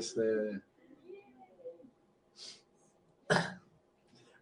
[0.00, 0.62] ですね。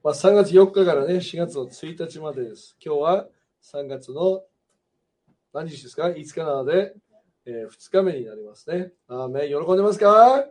[0.05, 2.77] まあ、3月4日からね、4月の1日までです。
[2.83, 3.29] 今日は
[3.63, 4.47] 3月の
[5.53, 6.95] 何日ですか ?5 日なので、
[7.45, 8.93] えー、2日目になりますね。
[9.09, 10.47] あーめ喜んでますか？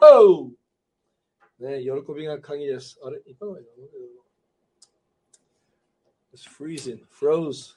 [0.00, 0.50] お
[1.62, 2.98] ね、喜びが鍵です。
[3.04, 3.20] あれ？
[3.26, 3.58] いかが
[6.34, 7.76] It's freezing, froze.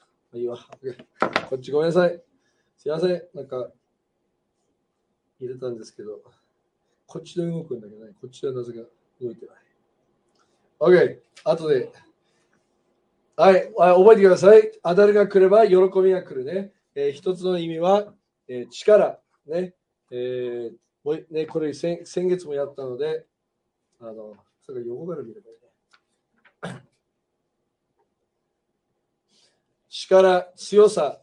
[1.48, 2.22] こっちごめんなさい。
[2.78, 3.22] すいません。
[3.34, 3.70] なんか、
[5.40, 6.20] 入れたんですけど、
[7.06, 8.80] こっちで動くんだけどね、こっちでなぜか
[9.20, 9.56] 動いてない。
[10.80, 11.90] OK、後で。
[13.36, 14.72] はい、覚えてください。
[14.82, 16.72] アダルが来れば喜びが来るね。
[16.94, 18.14] えー、一つの意味は、
[18.48, 19.18] えー、力。
[19.46, 19.74] ね。
[20.10, 23.26] えー、ね、これ先先月もやったので、
[24.00, 26.82] あの、それが横から見ればいいね。
[29.88, 31.20] 力、強さ、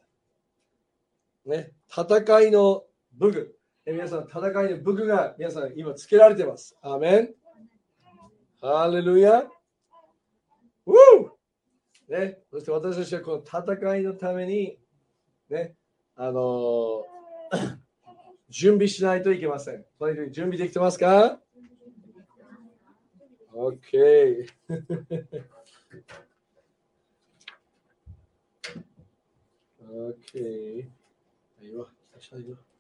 [1.46, 3.58] ね、戦いの武具。
[3.86, 6.78] え皆さん、戦いの武具が皆さん今つけられてます。
[6.82, 7.34] アーメン。
[8.62, 9.42] ハレルヤ。
[10.86, 10.96] ウー
[12.08, 14.78] ね、そして私たちはこの戦いのために、
[15.50, 15.76] ね、
[16.16, 17.04] あのー、
[18.48, 19.86] 準備しないといけません。
[20.00, 21.42] とにかく準備できてますか
[23.54, 24.48] ?OK。
[29.82, 30.88] OK。
[31.62, 32.73] いいわ、久々に。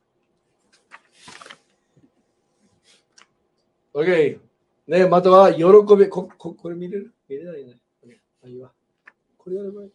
[3.93, 4.39] OK
[4.87, 5.63] ね、または喜
[5.95, 7.13] び、こ、こ、これ見れる？
[7.29, 7.79] 見れないね。
[8.43, 8.71] あ、いいわ。
[9.37, 9.91] これやればいい。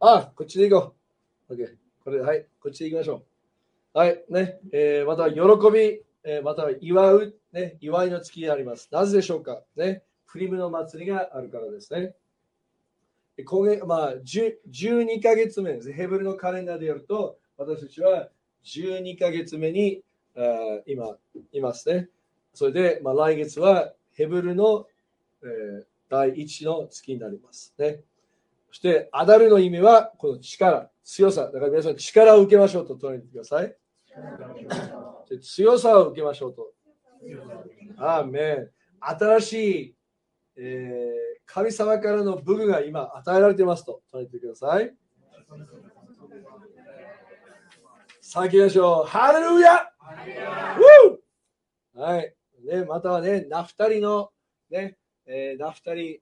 [0.00, 0.94] あ、こっちで行こ
[1.50, 1.54] う。
[1.54, 1.74] OK。
[2.02, 3.22] これ、はい、こっちで行きましょ
[3.94, 3.98] う。
[3.98, 8.88] はい、ね、えー、または喜び、えー、または祝う、ね、祝いの月であります。
[8.90, 9.62] なぜでしょうか？
[9.76, 12.14] ね、フリムの祭りがあるからですね。
[13.44, 15.92] 今月、まあ、12ヶ月目です。
[15.92, 18.30] ヘブルのカレンダーでやると、私たちは
[18.64, 20.02] 12ヶ月目に
[20.34, 21.16] あ今
[21.52, 22.08] いますね。
[22.56, 24.86] それで、まあ、来月はヘブルの、
[25.42, 28.00] えー、第一の月になりますね。
[28.70, 31.50] そして、アダルの意味は、この力、強さ。
[31.52, 33.76] だから皆さん、力を受けましょうと取りにてください。
[35.42, 36.72] 強さを受けましょうと。
[37.98, 38.70] アーメン。
[39.00, 39.94] 新しい、
[40.56, 44.94] えー、神様からの武具が今与えられていますと取りにてください。
[48.22, 49.06] さあ行きましょう。
[49.06, 49.92] ハレルヤ
[51.94, 52.34] はい。
[52.66, 54.30] ね、またはね、ナフタリの、
[54.70, 54.96] ね、
[55.26, 56.20] えー、ナフタリ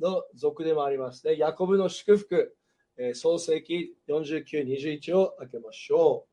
[0.00, 1.36] の族でもありますね。
[1.38, 2.56] ヤコブの祝福、
[2.96, 6.26] えー、創世記49、21を開けましょ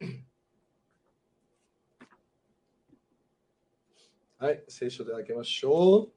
[0.00, 0.04] う。
[4.38, 6.08] はい、聖書で開けましょう。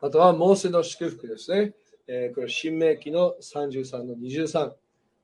[0.00, 1.74] あとは、モーセの祝福ですね。
[2.06, 4.72] えー、これ、新明記の33の23、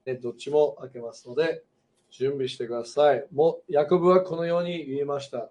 [0.06, 0.14] ね。
[0.14, 1.62] どっちも開けますので、
[2.10, 3.26] 準備してください。
[3.32, 5.50] も、ヤコブはこのように言いました。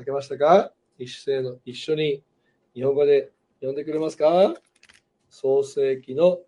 [0.00, 0.72] 開けましたか？
[0.98, 2.22] 一斉の一緒に
[2.74, 4.54] 日本語で読んでくれますか？
[5.28, 6.38] 創世記の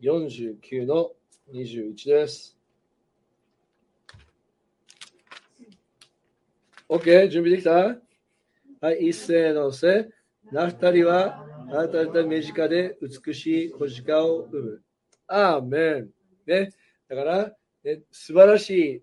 [0.00, 1.10] 49の
[1.52, 2.56] 21です。
[6.88, 7.28] OK?
[7.28, 7.96] 準備できた？
[8.80, 10.08] はい、一斉のせ。
[10.52, 14.82] ナフタリはあなた方身近で美しい小鹿を生む。
[15.26, 16.10] アーメン。
[16.46, 16.70] ね。
[17.08, 17.52] だから、
[17.82, 19.02] え素晴らしい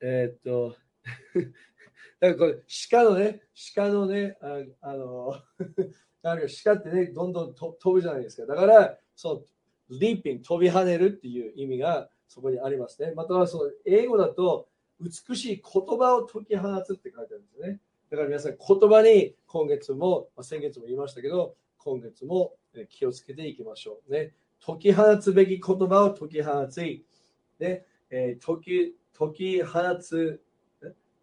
[0.00, 0.76] えっと
[2.20, 2.58] だからこれ
[2.90, 3.42] 鹿のね
[3.74, 5.34] 鹿のねああの
[6.22, 8.46] なんか鹿ってねどんどん飛ぶじゃないですか。
[8.46, 9.46] だからそ
[9.90, 13.12] のリーピン飛び跳ねるっていう意味がそこにありますね。
[13.14, 14.68] またはその英語だと
[15.00, 17.80] 美しい言葉を解き放つって書いてあるんですよね。
[18.10, 22.54] だから皆さん言葉に今月も、まあ、先月も言いましたけど今月も
[22.88, 24.34] 気をつけていきましょうね。
[24.64, 26.80] 解き放つべき言葉を解き放つ。
[26.80, 30.42] ね、えー、解き、解き放つ、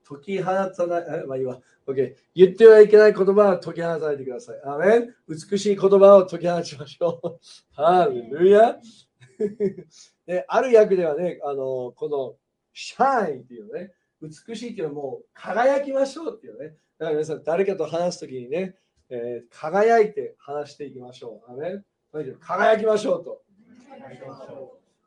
[0.08, 1.60] 解き放さない、まあいいわ。
[1.88, 2.14] OK。
[2.36, 4.62] 言ってはいけない言葉は解き放さないでください。
[4.64, 7.40] アメン美しい言葉を解き放ちましょう。
[7.74, 8.78] ハレルヤ
[10.48, 12.38] ある役ではね、あの、この、
[12.74, 16.76] シャインっていうね、美しいっていうのはもう輝きましょうっていうね。
[17.00, 18.78] だから皆さん、誰かと話すときにね、
[19.10, 21.52] えー、輝いて話していきましょう。
[21.52, 21.86] アメン
[22.40, 23.44] 輝きましょうと。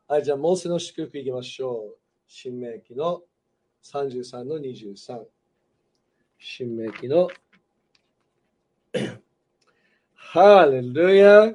[0.09, 2.00] はい、じゃあ、モーセの祝福いきましょう。
[2.33, 3.23] 新明記の
[3.83, 5.25] 33の23。
[6.39, 7.29] 新明記の
[10.15, 11.55] ハレルヤい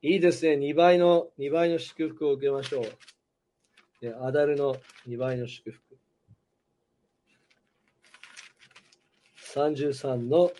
[0.00, 0.52] いですね。
[0.54, 4.24] 2倍の、2倍の祝福を受けましょう。
[4.24, 4.76] アダルの
[5.08, 5.98] 2倍の祝福。
[9.56, 10.52] 33の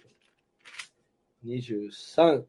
[1.45, 2.45] 23。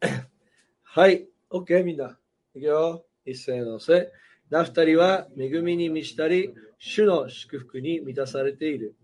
[0.82, 1.28] はい。
[1.48, 2.18] OK、みんな。
[2.56, 3.04] いくよ。
[3.24, 4.10] 一斉のせ。
[4.48, 8.94] ナフタリは恵みに満ちたり、主の祝福に満たされている。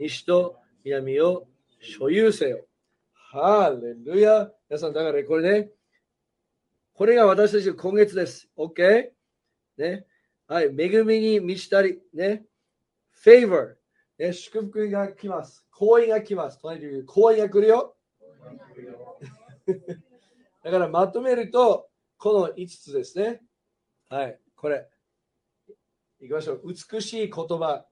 [0.00, 1.46] 西と南を
[1.80, 2.64] 所有せよ。
[3.12, 4.50] ハレルヤ。
[4.68, 5.70] 皆さん、だからこれね、
[6.94, 8.48] これが私たちの今月です。
[8.58, 9.10] OK?
[9.76, 10.04] ね？
[10.48, 10.64] はい。
[10.76, 12.44] 恵みに満ちたり、ね
[13.24, 13.74] ？favor？
[14.18, 15.64] ね、祝福が来ます。
[15.70, 16.60] 行為が来ます。
[16.60, 17.94] とにかく行為が来るよ。
[20.64, 23.42] だからまとめると、この5つですね。
[24.08, 24.40] はい。
[24.60, 24.88] これ。
[26.20, 26.62] いきましょう。
[26.66, 27.86] 美しい言葉。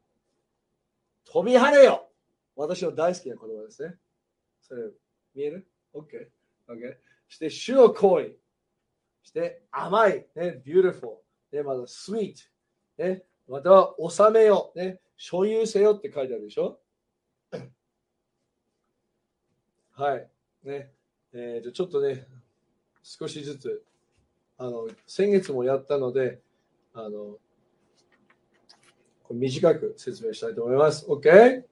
[1.24, 2.10] 飛び跳ねよ
[2.56, 3.94] 私の大好きな言葉ですね。
[4.62, 4.82] それ、
[5.34, 6.28] 見える ?OK。
[6.68, 6.96] OK。
[7.28, 8.36] して、主の行為。
[9.22, 10.26] そして、甘い。
[10.34, 11.18] ね、beautiful。
[11.52, 12.34] ね、また、sweet。
[12.98, 14.72] ね、または、収めよ。
[14.74, 16.80] ね、所有せよって書いてあるでしょ？
[19.92, 20.28] はい。
[20.64, 20.92] ね。
[21.32, 22.26] えー、ちょっとね、
[23.04, 23.84] 少しずつ、
[24.58, 26.40] あの、先月もやったので、
[26.98, 27.36] あの、
[29.30, 31.06] 短く説明したいと思います。
[31.06, 31.62] OK?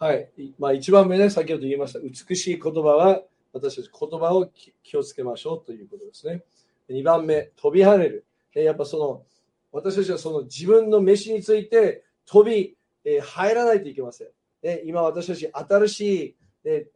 [0.00, 0.28] はい。
[0.58, 2.00] まあ、一番目ね、先ほど言いました。
[2.00, 4.50] 美しい言葉は、私たち言葉を
[4.82, 6.42] 気をつけましょうということですね。
[6.90, 8.26] 2番目、飛び跳ねる。
[8.54, 9.24] やっぱその、
[9.70, 14.28] 私たちはその自分の飯について飛び、え、入らないといけません。
[14.64, 16.88] ね、今私たち新しい、え、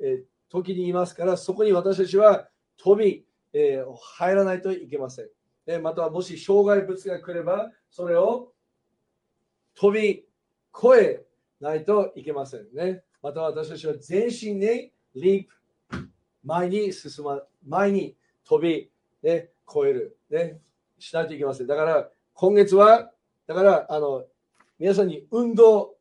[0.49, 3.85] 時にいますから、そこに私たちは飛び、え、
[4.19, 5.29] 入らないといけません。
[5.83, 8.53] またはもし障害物が来れば、それを
[9.75, 10.25] 飛び
[10.75, 11.27] 越え
[11.61, 13.03] ないといけませんね。
[13.23, 15.47] また私たちは全身にリー
[15.89, 16.09] プ、
[16.45, 18.91] 前に進ま、前に飛び、
[19.23, 20.61] ね、越える、ね、
[20.99, 21.67] しないといけません。
[21.67, 23.11] だから今月は、
[23.47, 24.25] だからあの
[24.79, 25.97] 皆さんに運動、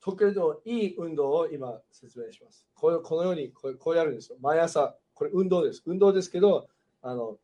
[0.00, 2.66] 特にのいい運動を今説明します。
[2.74, 4.38] ここのようにこうこうやるんですよ。
[4.40, 5.82] 毎朝、これ運動です。
[5.86, 6.68] 運動ですけど、
[7.02, 7.38] あの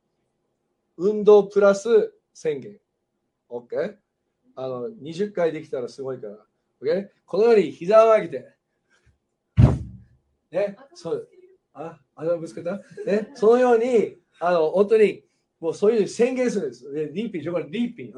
[1.03, 2.77] 運動プラス宣言。
[3.49, 3.97] OK?
[4.55, 6.35] あの20回できたらすごいから。
[6.83, 7.09] OK?
[7.25, 8.55] このように膝を上げて。
[10.51, 11.29] ね、そう。
[11.73, 12.81] あ、あれぶつけた？
[13.07, 15.23] ね、そのように、あの、本当に、
[15.59, 16.93] もうそういう宣言するんです。
[16.93, 18.13] でリーピン、リーピン。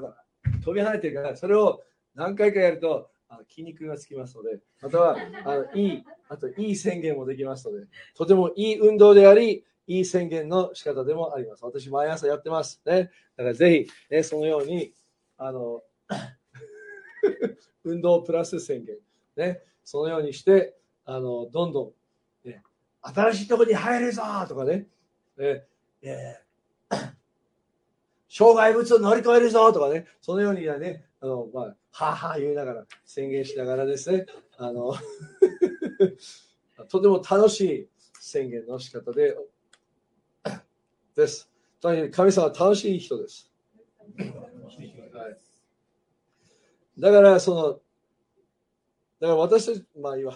[0.64, 1.82] 飛び跳ねてるから、それを
[2.14, 11.64] 何回かやると、あ筋肉がつきますので、またはあのいい、あといい宣言もできますので、とてもいい運動であり、いい宣言の仕方でもあります。
[11.64, 12.80] 私、毎朝やってます。
[12.86, 14.92] ね、だからぜひ、ね、そのように、
[15.38, 15.82] あの、
[17.84, 18.96] 運動プラス宣言、
[19.36, 21.94] ね、そのようにして、あのどんど
[22.44, 22.62] ん、ね、
[23.00, 24.86] 新しいとこに入るぞとかね、
[25.36, 25.66] ね。
[26.02, 26.96] えー、
[28.28, 34.26] 障害物を乗り越えるぞとかね、そのようにはね、あのまあ、はは言いながら、宣言しながらですね、
[34.56, 34.94] あの
[36.88, 37.88] とても楽しい
[38.20, 39.36] 宣言の仕方で
[41.16, 41.50] です。
[41.80, 43.50] とにかく神様は楽しい人です。
[44.18, 44.32] はい
[46.98, 47.62] だから、その、
[49.18, 50.34] だから私たち、まあいいわ。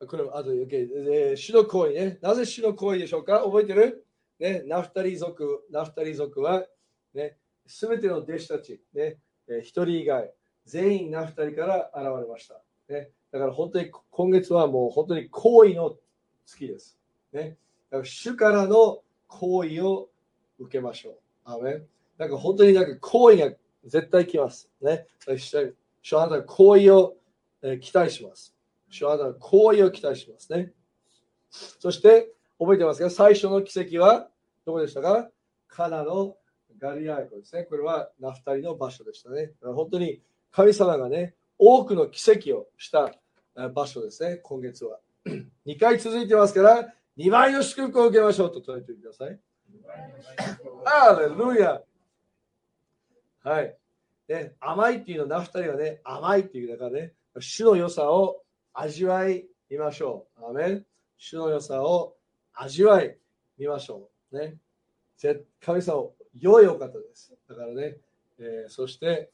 [0.00, 0.06] OK。
[0.06, 0.66] これ、あと、OK。
[0.72, 2.18] えー、主の行為ね。
[2.22, 3.40] なぜ主の行為でしょうか？
[3.40, 4.06] 覚えてる？
[4.38, 6.64] ね、ナフタリ族、ナフタリ族は、
[7.12, 7.36] ね、
[7.66, 10.32] すべての弟子たち、ね、えー、一人以外、
[10.64, 12.54] 全員ナフタリから現れました。
[12.88, 15.94] ね、だから本当に今月はもう本当に行為の
[16.50, 16.98] 月です。
[17.32, 17.56] ね、
[17.90, 20.08] だから主からの行為を
[20.58, 21.14] 受けましょう。
[21.44, 21.86] アメン
[22.18, 23.50] なんか本当になんか行為が
[23.84, 24.68] 絶対来ます。
[24.82, 25.06] ね。
[26.02, 27.16] 主はあなた行為を、
[27.62, 28.54] え期待します。
[28.90, 30.72] 主はあなた行為を期待しますね。
[31.50, 33.08] そして、覚えてますか？
[33.10, 34.28] 最初の奇跡は
[34.66, 35.30] どこでしたか？
[35.68, 36.36] カナの
[36.78, 37.64] ガリアイコですね。
[37.64, 39.52] これはナフタリの場所でしたね。
[39.62, 43.14] 本当に神様がね、多くの奇跡をした
[43.74, 44.98] 場所ですね、今月は。
[45.66, 49.38] 2回続いてますから、2倍の祝福を受けましょうと伝えてください。
[50.84, 51.82] アレルヤ
[53.42, 53.76] はい。
[54.28, 60.50] ね、甘いっていうのは、ナフタリはね、甘いっていうだからね、主の良さを味わい見ましょう。
[60.50, 60.86] アメン
[61.18, 62.16] 主の良さを
[62.54, 63.16] 味わい
[63.58, 64.38] 見ましょう。
[64.38, 64.56] ね。
[65.60, 67.34] 神様、良いお方です。
[67.48, 67.96] だからね、
[68.38, 69.30] えー、そして、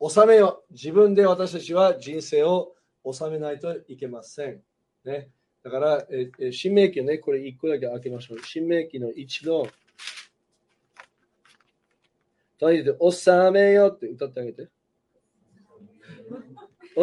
[0.00, 0.64] 収めよ。
[0.70, 2.74] 自分で私たちは人生を
[3.10, 4.62] 収めないといけません。
[5.04, 5.30] ね。
[5.62, 8.38] だから、えー、新明記ね、これ1個だけ開けましょう。
[8.44, 9.66] 新明記の1の
[12.58, 14.68] とにかく、収めよって歌ってあげて。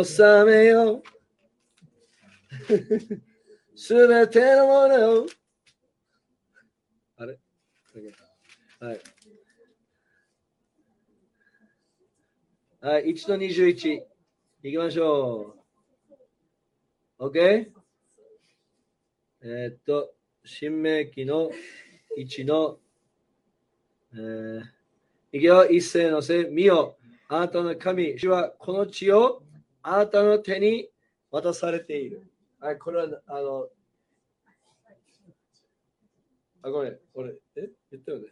[0.04, 1.04] 収めよ。
[3.76, 5.28] すべてのものを。
[7.18, 7.40] あれ？
[8.80, 9.02] はい。
[12.80, 14.04] はい、1と21。
[14.64, 15.61] いきましょう。
[17.22, 17.72] OK?
[19.44, 20.12] えー、っと、
[20.44, 21.52] 新明記の
[22.18, 22.80] 1の
[24.14, 24.62] えー、
[25.32, 26.98] いくよ、一斉のせ、見よ、
[27.28, 29.44] あなたの神、主はこの地を
[29.84, 30.90] あなたの手に
[31.30, 32.28] 渡されている。
[32.60, 33.68] はい、これは、あの、
[36.64, 37.70] あ、ごめん、俺、え？
[37.92, 38.26] 言ったよね。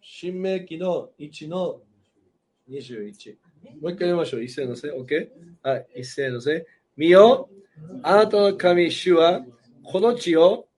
[0.00, 1.82] 新明記の1の
[2.70, 3.36] 21。
[3.80, 4.42] もう一回読みましょう。
[4.42, 5.28] 一斉のせ、OK?
[5.62, 6.66] はい、一斉のせ。
[6.96, 7.48] 見よ、
[8.02, 9.42] あなたの神、主は
[9.84, 10.68] この地を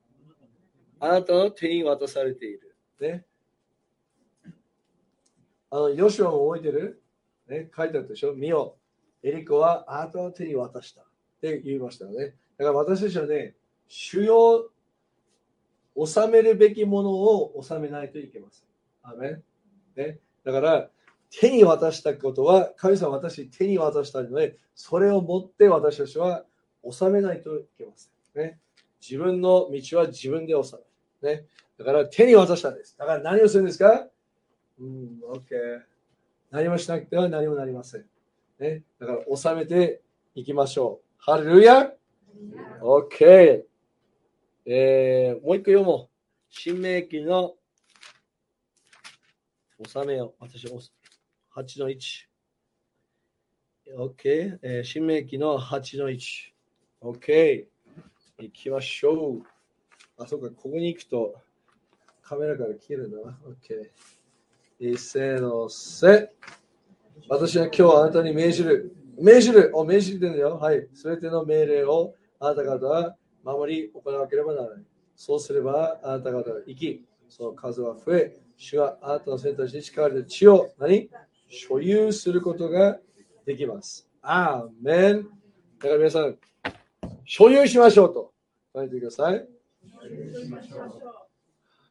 [1.01, 2.77] あなたの手に渡されている。
[3.01, 3.25] ね。
[5.71, 7.03] あの、ヨシュアも覚えてる？
[7.49, 8.35] ね、書いてあったでしょ？
[8.35, 8.77] 見よ、
[9.23, 11.03] エリコはあなたの手に渡した。
[11.03, 11.05] っ
[11.41, 12.35] て言いましたよね。
[12.57, 13.57] だから私たちはね、
[13.89, 14.71] 主要、
[16.07, 18.67] 収めるべきものを収めないといけません。
[19.03, 19.41] アメ
[19.97, 20.91] ね、だから、
[21.41, 26.45] 手に渡したことは、神様私手に渡したので、それを持って私たちは
[26.89, 28.45] 収めないといけません。
[28.45, 28.61] ね、
[29.01, 30.77] 自分の道は自分で収
[31.23, 31.39] める。
[31.39, 31.47] ね、
[31.79, 32.97] だから手に渡したんです。
[32.99, 34.07] だから何をするんですか？
[34.79, 35.81] うん、OK。
[36.51, 38.05] 何もしなくては何もなりません。
[38.59, 40.03] ね、だから収めて
[40.35, 41.07] いきましょう。
[41.19, 41.93] ハレルヤ
[42.81, 43.62] ?OK。
[44.67, 46.12] えー、もう一個読もう。
[46.51, 47.55] 新明記の
[49.87, 50.45] 収めよう。
[50.45, 50.67] 私、
[51.54, 51.99] 8の1。
[53.99, 54.59] OK。
[54.62, 56.18] えー、新明記の8の1。
[57.02, 57.66] OK。
[58.38, 59.42] 行きましょう。
[60.16, 61.35] あ、そうか、ここに行くと
[62.23, 63.18] カメラから消えるな。
[63.47, 63.90] OK。
[64.80, 66.30] 一斉のせ。
[67.28, 68.97] 私は今日あなたに命じる。
[69.21, 69.71] 命じる。
[69.75, 70.56] お、命じてるんだよ。
[70.56, 70.88] はい。
[70.94, 74.85] すべての命令をあなた方は守り行わなければならない。
[75.16, 81.11] そうすればあなた方は生き、その数は増え、主はあなたの選択肢に力で地を何？
[81.54, 82.99] 所有することが
[83.44, 84.09] できます。
[84.23, 85.25] アーメン。
[85.25, 85.28] だ
[85.80, 86.38] から皆さん、
[87.26, 88.32] 所有しましょうと
[88.75, 89.47] 書いてください。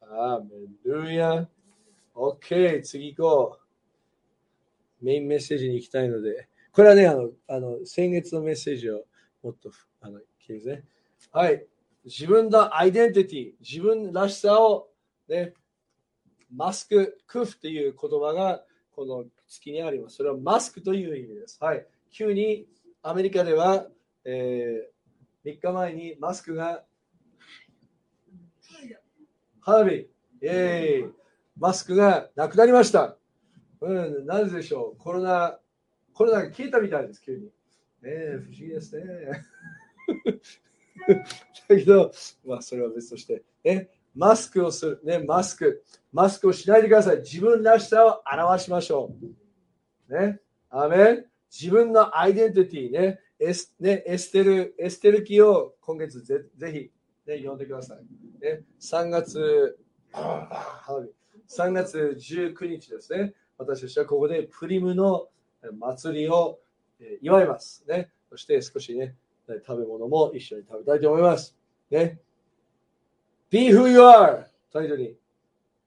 [0.02, 0.76] アーメン。
[0.84, 1.48] ルーヤ。
[2.16, 3.60] OK、次行こ
[5.00, 5.06] う。
[5.06, 9.04] メインメッセージに行きたいので、これはね、あの、あの先月のメッセージを
[9.44, 9.70] もっと、
[10.02, 10.84] あの、聞いてね。
[11.32, 11.64] はい。
[12.06, 14.88] 自分のアイデンティティ、自分らしさを、
[15.30, 15.54] ね、
[16.52, 18.64] マスク、クフという言葉が
[18.96, 20.18] この月にあります。
[20.18, 21.58] それはマスクという意味です。
[21.62, 21.86] はい。
[22.12, 22.68] 急に
[23.02, 23.88] アメリカでは、
[24.26, 26.84] えー、3日前にマスクが
[29.62, 30.08] 花火、
[30.42, 31.12] えー、
[31.58, 33.16] マスクがなくなりました。
[33.80, 35.02] うん、なぜでしょう？
[35.02, 35.58] コロナ、
[36.14, 37.46] コロナが消えたみたいです、急に。
[37.46, 37.52] ね
[38.04, 39.04] え、不思議ですね。
[41.68, 42.12] だけど、
[42.46, 47.18] まあ、それは別として、ね、マスクをする、ね、マスク、マスクをしないでください。
[47.18, 49.14] 自分らしさを表しましょ
[50.10, 50.14] う。
[50.14, 50.40] ね、
[50.70, 57.98] アメ自分のアイデンティティね、エスねエステル、エステル記を今月ぜぜひ、ね、読んでください。
[58.44, 59.78] ね、3月、
[60.14, 63.34] 3月19日ですね。
[63.58, 65.30] 私たちはここでプリムの
[65.80, 66.60] 祭りを
[67.22, 67.86] 祝います。
[67.88, 69.16] ね、そして少しね、
[69.48, 71.58] 食べ物も一緒に食べたいと思います。
[71.90, 72.20] ね。
[73.52, 74.46] Be who you are!
[74.72, 75.18] タイトルに。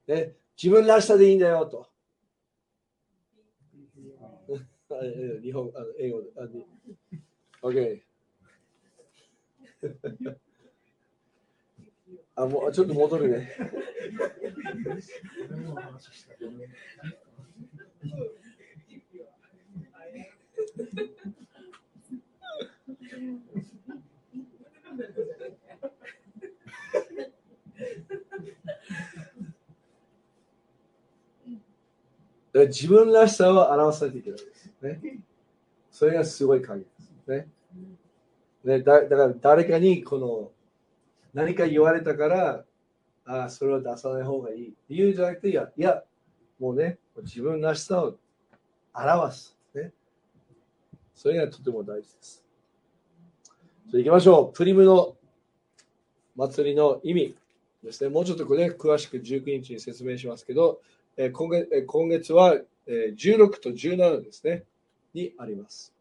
[0.06, 1.88] ね、自分らしさでいいんだよと。
[5.42, 6.30] 日本、あの英語で。
[7.62, 8.02] OK。
[12.36, 13.50] あ、もうちょっと戻るね。
[32.54, 34.72] 自分らしさを表さないといけないです。
[34.82, 35.18] ね。
[35.90, 37.12] それがすごい鍵です。
[37.28, 37.48] ね。
[38.64, 40.50] ねだだから誰かにこの
[41.34, 42.64] 何か言われたから、
[43.26, 44.74] ああ、それを出さない方がいい。
[44.88, 46.02] 理由じゃなくて、いや、いや、
[46.60, 48.14] もうね、自分らしさを
[48.94, 49.56] 表す。
[49.74, 49.92] ね。
[51.14, 52.44] それがとても大事です。
[53.88, 54.56] じゃ行きましょう。
[54.56, 55.16] プリムの
[56.36, 57.36] 祭りの意味
[57.82, 58.10] ですね。
[58.10, 60.80] もうちょっとこれ、詳しく19日に説明しますけど、
[61.16, 62.56] え今月は、
[62.86, 64.64] え16と17ですね。
[65.14, 65.94] にあります。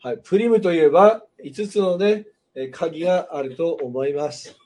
[0.00, 2.26] はい、プリムといえば5つのね、
[2.72, 4.56] 鍵があると思います。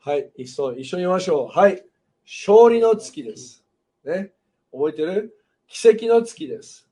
[0.00, 1.58] はい、一緒一緒に言いましょう。
[1.58, 1.84] はい、
[2.24, 3.64] 勝利の月です。
[4.04, 4.32] ね、
[4.72, 5.34] 覚えてる？
[5.66, 6.88] 奇跡の月です。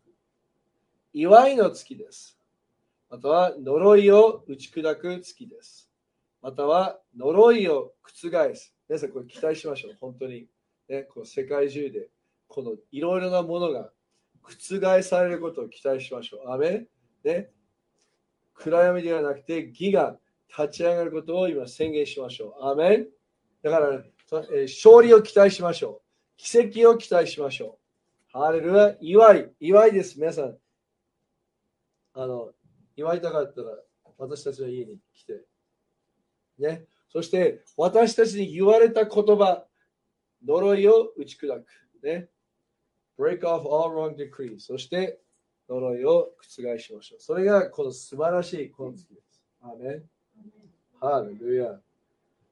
[1.13, 2.39] 祝いの月です。
[3.09, 5.89] または呪いを打ち砕く月です。
[6.47, 8.73] または呪いを覆す。
[8.89, 9.97] 皆さん、これ期待しましょう。
[10.01, 10.47] 本当に。
[10.89, 12.09] ね、この世界中で、
[12.47, 13.91] このいろいろなものが
[14.43, 16.53] 覆されることを期待しましょう。
[16.53, 16.87] アメ
[17.25, 17.51] ね、
[18.55, 20.21] 暗闇ではなくて義が
[20.57, 22.65] 立ち上がることを今宣言しましょう。
[22.65, 23.07] アメン
[23.65, 24.05] だから、
[24.55, 26.37] え勝利を期待しましょう。
[26.37, 27.81] 奇跡を期待しましょ
[28.33, 28.39] う。
[28.39, 30.17] ハレルヤ、祝い、祝いです。
[30.21, 30.57] 皆さん、
[32.15, 32.53] あの、
[32.95, 33.67] 祝いたかったら、
[34.17, 35.45] 私たちの家に来て。
[36.59, 36.85] ね。
[37.09, 39.65] そして、私たちに言われた言葉、
[40.45, 41.67] 呪いを打ち砕く。
[42.03, 42.29] ね。
[43.19, 44.61] break off all wrong decrees。
[44.61, 45.21] そして、
[45.69, 47.21] 呪いを覆しましょう。
[47.21, 49.43] それがこの素晴らしいこの月です。
[49.63, 50.03] アーメン。
[51.01, 51.81] ハレルヤ。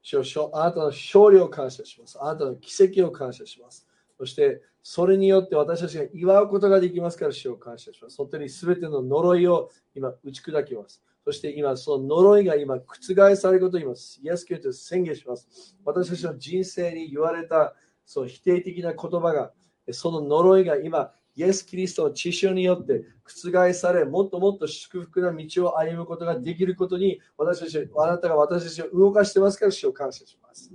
[0.02, 2.18] 主よあなたの勝利を感謝します。
[2.20, 3.86] あなたの奇跡を感謝します。
[4.18, 8.16] そして、それによって私たちが祝うことができますから、主を感謝します。
[8.16, 11.02] そのすべての呪いを今打ち砕きます。
[11.24, 15.76] そして今、その呪いが今覆されることを今、イエス・キリストで宣言します。
[15.84, 19.52] 私たちの人生に言われたその否定的な言葉が、
[19.90, 30.70] その呪いが今、イエス・キリストの知識によって覆され、もっともっと祝福な道を歩むことができることに、私たち、あなたが私たちを動かしてますから、主を感謝します。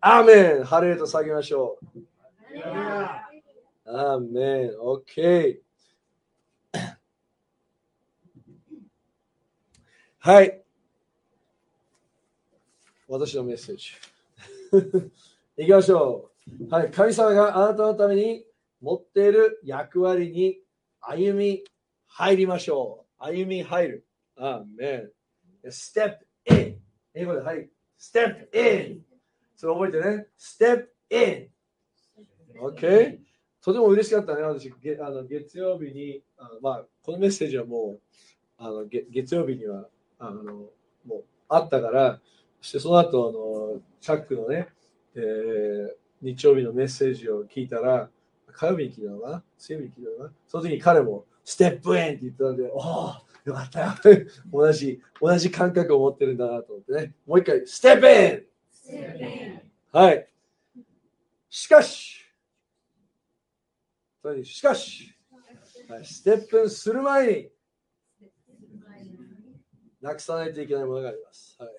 [0.00, 1.98] アーメンハレと下げましょう。
[3.86, 5.63] アーメン OK。
[10.24, 10.62] はい。
[13.06, 13.90] 私のメッセージ。
[15.62, 16.30] いきましょ
[16.62, 16.66] う。
[16.70, 16.90] はい。
[16.90, 18.46] 神様があなたのために
[18.80, 20.62] 持っている役割に
[21.02, 21.62] 歩み
[22.06, 23.22] 入りましょう。
[23.22, 24.06] 歩み入る。
[24.36, 25.12] アーメン。
[25.66, 26.16] step
[26.50, 26.80] in。
[27.12, 27.68] 英語で、はい。
[27.98, 29.04] step in。
[29.54, 30.28] それ覚えてね。
[30.38, 31.50] step in。
[32.62, 33.18] OK?
[33.60, 34.40] とても嬉しかったね。
[34.40, 38.00] 私、げあの月曜日に、あのまあ、このメッセージはもう、
[38.56, 39.86] あのげ月曜日には
[40.18, 40.42] あの
[41.06, 42.20] もうあったから、
[42.60, 43.32] そしてその後あ
[43.76, 44.68] のチャックのね、
[45.14, 48.08] えー日曜日のメッセージを聞いたら、
[48.50, 53.92] 火曜日に聞いたのかな水曜日に聞いたのかなその時に彼も、ステップインって言ったんで、おお、よかったよ。
[54.50, 57.14] 同じ、同じ感覚を持ってるんだなと思ってね。
[57.26, 59.60] もう一回、ステップイン
[59.92, 60.28] はい。
[61.50, 62.24] しかし、
[64.44, 65.14] しかし、
[65.88, 67.50] はいステップインする前に、
[70.04, 71.56] なくさないといけないものがあります。
[71.58, 71.70] はい。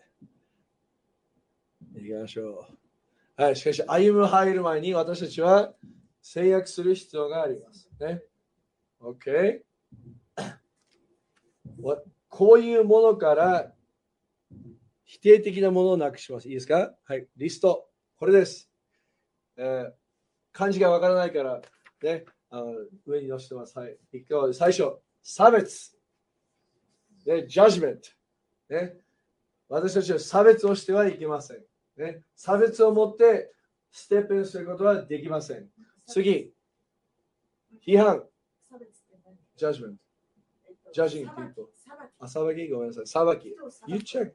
[2.01, 2.67] 行きましょ
[3.37, 3.41] う。
[3.41, 3.55] はい。
[3.55, 5.73] しかし、歩む入る前に私たちは
[6.21, 7.87] 制約する必要があります。
[7.99, 8.23] ね。
[8.99, 9.61] OK?
[12.27, 13.71] こういうものから
[15.03, 16.49] 否定的なものをなくします。
[16.49, 16.95] いいですか？
[17.05, 17.27] はい。
[17.37, 17.87] リスト。
[18.17, 18.69] これです。
[19.57, 19.93] えー
[20.57, 21.61] 漢字がわからないから、
[22.01, 22.73] ね、あの
[23.05, 23.77] 上に載せてます。
[23.77, 23.97] はい。
[24.13, 25.97] 一回最初、差別。
[27.25, 28.14] ね、judgment。
[28.69, 28.97] ね。
[29.67, 31.57] 私たちは差別をしてはいけません。
[31.97, 32.21] ね。
[32.35, 33.51] 差別を持って
[33.91, 35.69] ステップインすることはできません。
[36.05, 36.53] 次、
[37.85, 38.23] 批判。
[39.57, 39.95] judgment。
[40.93, 41.69] judging people。
[42.19, 42.69] あ、裁き？
[42.69, 43.07] ごめんなさい。
[43.07, 43.55] 裁き。
[43.87, 44.33] You checked.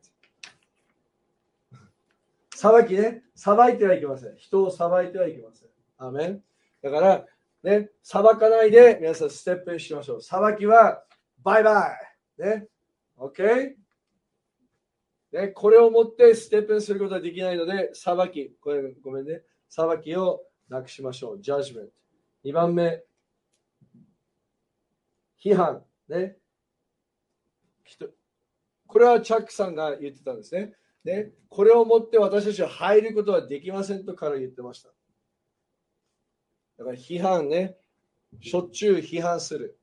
[2.55, 3.23] 裁きね。
[3.35, 4.37] 裁いてはいけません。
[4.37, 5.69] 人を裁いてはいけません。
[5.99, 6.43] アーメン。
[6.83, 7.27] だから、
[7.63, 10.23] ね、裁かないで皆さんステップインしましょう。
[10.23, 11.05] 裁きは
[11.43, 11.95] バイバ
[12.39, 12.43] イ。
[12.43, 12.67] ね。
[13.19, 13.75] OK?
[15.33, 21.41] ね、これをもってステップインすることはできないので、裁き、これごめんね、裁きをなくしましょう。
[21.41, 21.91] judgment。
[22.45, 23.05] 2番目、
[25.43, 25.85] 批判。
[26.09, 26.37] ね。
[28.87, 30.75] これはチャックさんが言ってたんですね。
[31.05, 34.91] ね、これをもって私たちは入ることはできませんと彼は言ってました。
[36.79, 37.77] だから批判ね、
[38.41, 39.80] しょっちゅう批判する。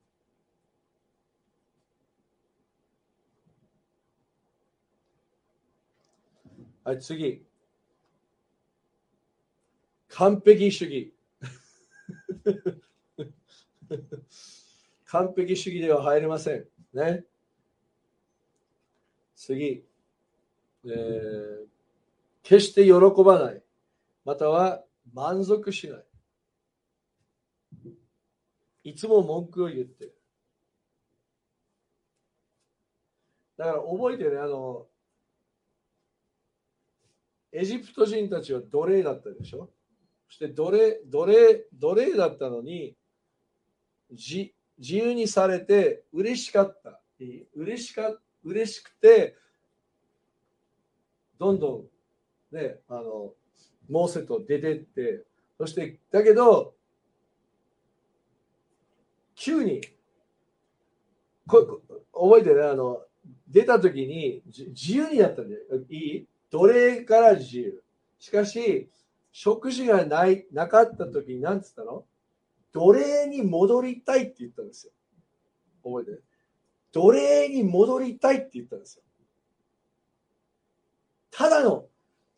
[6.88, 7.46] はい、次。
[10.08, 11.14] 完璧主義。
[15.08, 16.66] 完璧主義では入れません。
[16.94, 17.26] ね。
[19.36, 19.84] 次。
[20.86, 21.68] えー
[22.44, 23.62] 決して喜ばない。
[24.24, 26.06] または満足しない。
[28.86, 30.18] いつも文句を言ってる。
[33.58, 34.88] だから覚えてね、あの、
[37.52, 39.70] エジプト人たちは奴隷だったでしょ？
[40.30, 42.96] そして奴隷、奴隷、奴隷だったのに、
[44.12, 47.02] 自自由にされて嬉しかった。
[47.56, 49.36] 嬉しか、嬉しくて、
[51.40, 51.88] どんど
[52.52, 53.34] ん、ね、あの、
[53.90, 55.24] モーセと出てって、
[55.58, 56.76] そして、だけど、
[59.34, 59.82] 急に、
[61.48, 61.82] こ
[62.14, 63.02] 覚えてね、あの、
[63.48, 65.62] 出た時に自由になったんだよ。
[65.90, 66.28] いい？
[66.52, 67.84] 奴隷から自由。
[68.20, 68.90] しかし、
[69.32, 72.06] 食事がない、なかった時に何つったの？
[72.74, 74.94] 奴隷に戻りたいって言ったんですよ。
[75.84, 76.18] 覚えてね。
[76.92, 79.04] 奴隷に戻りたいって言ったんですよ。
[81.38, 81.86] ただの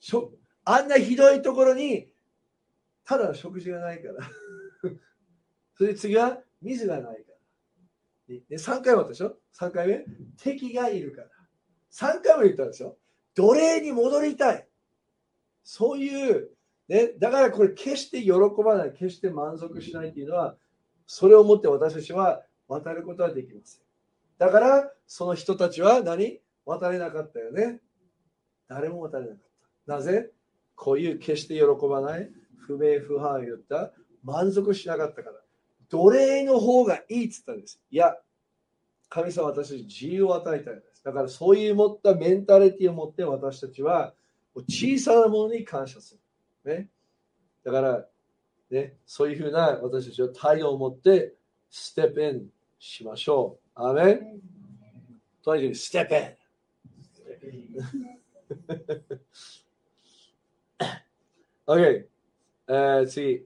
[0.01, 0.33] しょ
[0.65, 2.11] あんなひどいところに
[3.05, 4.29] ただの食事がないから
[5.77, 10.05] それで次は水がないからで3回もあったでしょ？3回目？
[10.37, 11.29] 敵がいるから
[11.91, 12.97] 3回も言ったんですよ
[13.39, 14.67] 奴隷に戻りたい
[15.63, 16.49] そういう
[16.89, 18.31] ね、だからこれ決して喜
[18.65, 20.55] ばない、決して満足しないというのは、
[21.05, 23.81] それをもって私たちは渡ることはできません。
[24.39, 26.41] だから、その人たちは何？
[26.65, 27.79] 渡れなかったよね。
[28.67, 29.43] 誰も渡れなかっ
[29.85, 29.93] た。
[29.97, 30.31] なぜ？
[30.75, 35.35] こういう決して喜ばない、不明不破を言った、満足しなかったから。
[35.89, 37.79] 奴隷の方がいいっつったんです。
[37.91, 38.15] いや、
[39.09, 40.73] 神様私たち自由を与えたい。
[41.03, 44.13] だからそういう持ったメンタリティを持って私たちは
[44.67, 46.17] 小さなものに感謝す
[46.65, 46.73] る。
[46.73, 46.89] ね、
[47.63, 48.05] だから、
[48.69, 51.33] ね、そういうふうな私たちは態度を持って
[51.69, 52.47] ステップイン
[52.79, 53.81] しましょう。
[53.81, 54.19] アメン
[55.43, 56.29] とにかくステップイン。
[61.65, 62.05] OK、
[62.67, 63.45] えー、次。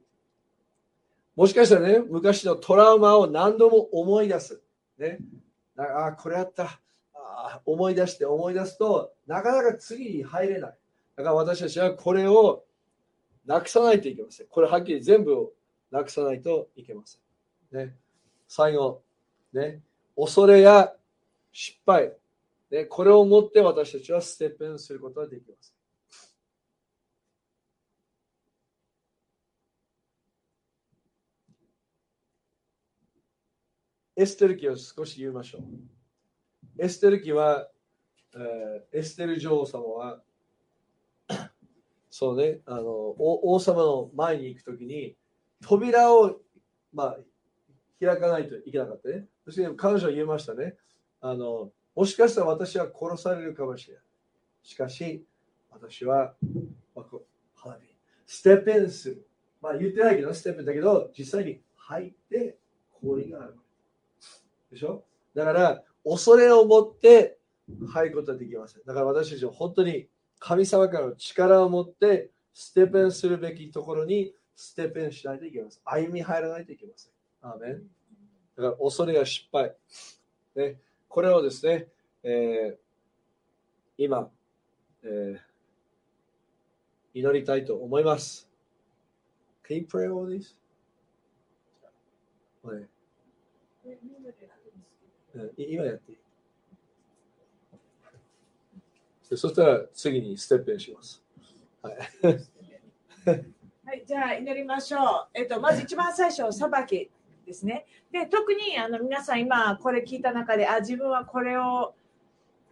[1.35, 4.61] もしかしたらね、昔のトラウマを何度も思い出す。
[4.97, 5.17] ね、
[5.77, 6.79] ああ、これあった。
[7.65, 10.77] 思い出して思い出すと、なかなか次に入れない。
[11.15, 12.63] だから私たちはこれを
[13.45, 14.47] なくさないといけません。
[14.47, 15.51] これはっきり全部を
[15.91, 17.17] なくさないといけませ
[17.75, 17.77] ん。
[17.77, 17.95] ね、
[18.47, 19.01] 最後、
[19.53, 19.81] ね、
[20.15, 20.93] 恐れや
[21.51, 22.13] 失敗、
[22.71, 25.73] ね、これをもって私たちはステップインすることができます。
[34.15, 35.92] エステル記を少し言いましょう。
[36.77, 37.69] エステル記は、
[38.35, 40.21] えー、エステル女王様は
[42.09, 42.85] そうね、あの
[43.17, 45.15] 王様の前に行くときに、
[45.61, 46.39] 扉を、
[46.93, 47.17] まあ、
[47.99, 49.27] 開かないといけなかったね。
[49.45, 50.75] そして彼女は言いましたね。
[51.21, 54.03] あのもしかしたら私は殺されるかもしれない。
[54.63, 55.25] しかし、
[55.69, 56.35] 私は、
[58.25, 59.27] ステップインする。
[59.61, 62.57] まあ言ってないけど、ステップインだけど、実際に入って
[63.01, 63.55] 氷がある。
[64.71, 65.03] でしょ？
[65.35, 67.37] だから、恐れを持って
[67.89, 68.83] 入ることはできません。
[68.85, 70.07] だから私たちは本当に
[70.39, 75.81] 神様からの力を持ってステップンするべきところにステップンしないといけません。
[75.85, 77.11] 歩み入らないといけません。
[77.41, 77.83] アーメン
[78.55, 79.73] だから恐れや失敗。
[80.55, 81.87] ね、これをですね、
[82.23, 82.77] えー、
[83.97, 84.29] 今、
[85.03, 88.49] えー、祈りたいと思います。
[89.67, 90.55] Can you pray all these?
[95.57, 96.17] 今やっていい
[99.35, 101.23] そしたら次にステップインします。
[101.81, 101.95] はい。
[103.85, 105.27] はい、じゃあ祈りましょう。
[105.33, 107.09] えっと、まず一番最初、裁き
[107.45, 107.85] ですね。
[108.11, 111.95] で、特にあの皆さん今これ聞いた中で、あ、自分はこれを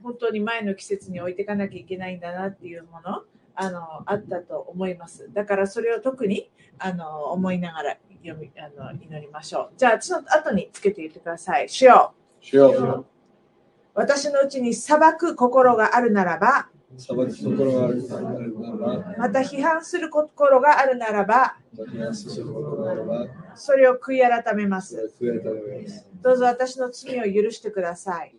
[0.03, 3.23] 本当に前の季節に置いていかなきゃいけないんだなっていうもの、
[3.55, 5.31] あの、あったと思います。
[5.33, 9.71] だからそれを特にあの思いながら読みあの祈りましょう。
[9.77, 11.69] じゃあ、その後につけていってください。
[11.69, 12.13] 主よ。
[12.41, 13.05] 主よ。
[13.93, 18.03] 私のうちに裁く心があるならば、裁く心がある
[19.17, 21.57] また批判する心があるならば、
[23.55, 25.13] それを悔い改めます。
[26.21, 28.35] どうぞ私の罪を許してください。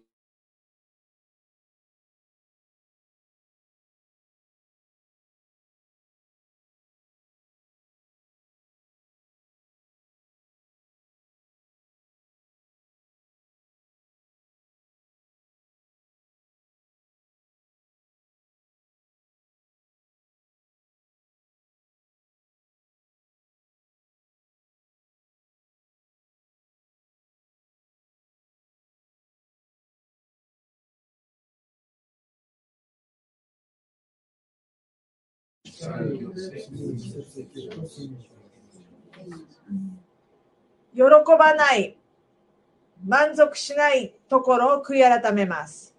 [40.95, 41.03] 喜
[41.39, 41.97] ばない、
[43.07, 45.95] 満足しないところを悔い改めます。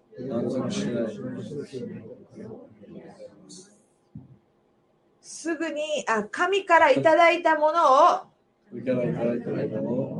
[5.20, 8.20] すぐにあ神からいただいたものを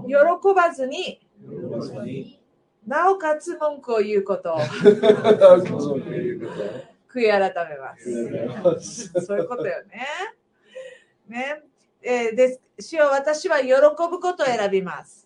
[0.07, 0.15] 喜
[0.55, 1.19] ばずに
[2.87, 4.59] なおかつ文句を言うこと。
[7.15, 7.97] 悔い改めま
[8.81, 9.09] す。
[9.25, 10.07] そういうことよね。
[11.29, 11.63] ね。
[12.03, 15.25] えー、で、主よ私は喜ぶことを選びます。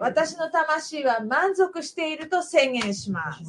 [0.00, 3.42] 私の魂は満足していると宣言します。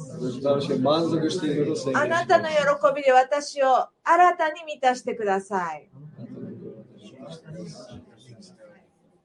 [1.94, 2.54] あなたの喜
[2.94, 5.88] びで私を新たに満たしてください。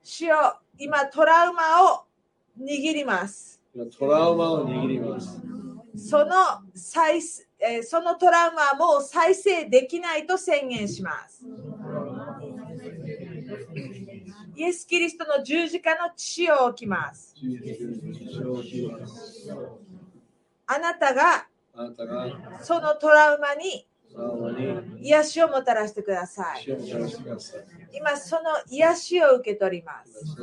[0.04, 2.06] 主よ今トラウマを
[2.60, 3.62] 握ります。
[3.97, 5.50] トラウマを握ります。
[5.95, 6.34] その
[6.73, 7.19] 再
[7.60, 11.45] えーそのトラウマはもう再生できないと宣言します。
[14.56, 17.38] イエス・キリストの十字架の血を置きます。
[20.65, 21.47] あなたが
[22.58, 23.88] そのトラウマに
[24.99, 26.71] 癒しをもたらしてください。
[27.91, 30.38] 今その癒しを受け取ります。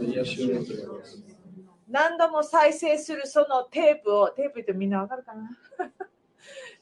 [1.89, 5.51] 何度も再生するそのテープを、テープってみんなわかるかな？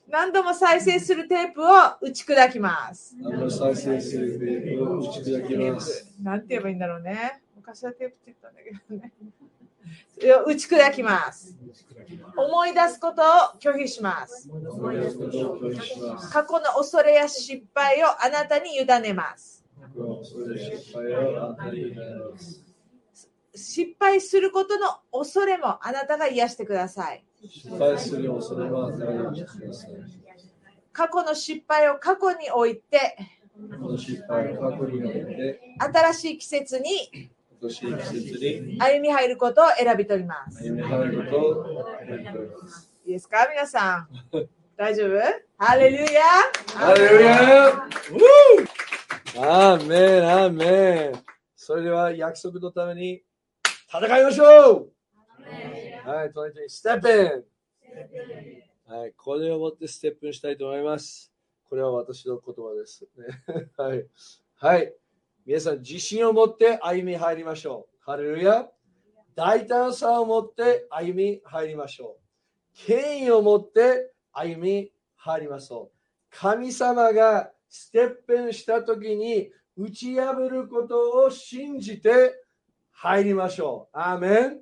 [0.09, 1.69] 何度も再生するテープを
[2.01, 3.17] 打ち砕きます。
[3.25, 6.15] あの再生するテープを打ち砕きます。
[6.23, 7.43] なんて言えばいいんだろうね。
[7.57, 9.13] 昔はテープって言ったんだけどね。
[10.47, 11.57] 打ち砕きます。
[12.37, 13.27] 思い出すことを
[13.61, 14.49] 拒否します。
[16.33, 19.65] 過去の恐れや失敗をあなたに委ねます。
[23.57, 24.41] 失敗す。
[24.41, 27.25] ることの恐れもあなたが癒してください。
[27.49, 29.91] 失敗する恐れはあなたにしてください。
[30.93, 33.17] 過去の失敗を過去に置いて、
[33.81, 40.63] この失敗を過去に置いて、新しい季節に今年季節に歩み入ることを選び取ります。
[40.63, 42.93] 歩み入ることを選び取ります。
[43.07, 43.49] いいですか？
[43.51, 44.09] 皆さん。
[44.77, 45.21] 大丈夫？
[45.59, 46.23] ハレルヤ
[46.75, 47.69] ハレルヤ
[49.39, 51.23] アーメン、アーメン。
[51.55, 53.23] それでは約束のために
[53.99, 54.91] 戦いましょう
[56.07, 61.33] はい、隣にステップインはい、これをもってステップインしたいと思います。
[61.69, 63.09] これは私の言葉です。
[63.17, 63.27] ね、
[63.79, 64.07] はい。
[64.57, 64.95] はい。
[65.47, 67.97] 皆さん、自信を持って歩み入りましょう。
[68.01, 68.69] ハレルヤ
[69.35, 72.87] 大胆さを持って歩み入りましょう。
[72.87, 75.97] 権威を持って歩み入りましょう。
[76.31, 82.46] 神様がステップインしたときに打ち破ることを信じて
[82.99, 83.97] 入りましょう。
[83.99, 84.61] アーメン。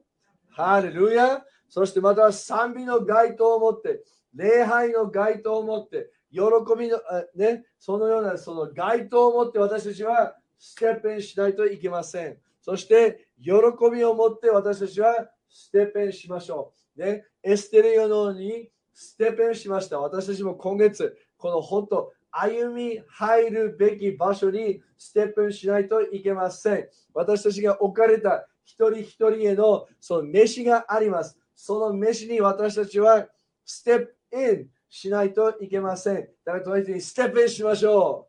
[0.51, 1.44] ハレルヤ。
[1.68, 4.03] そしてまた賛美の街灯を持って、
[4.35, 6.40] 礼拝の街灯を持って、喜
[6.77, 7.01] びの、
[7.37, 12.37] ね、そのようなその街灯を持って私たちはステップインしないといけません。
[12.61, 13.53] そして喜
[13.92, 17.01] びを持って私たちはステップインしましょう。
[17.01, 20.01] ね、エステルよのようにステップインしました。
[20.01, 26.88] 私たちも今月、この本当、歩み入るべき場所にステップしないといけません。
[27.12, 31.38] 私たちが置かれた一人一人へのその飯があります。
[31.55, 33.29] その飯に私たちは
[33.64, 36.29] ステップインしないといけません。
[36.44, 38.29] だから隣にステップインしましょ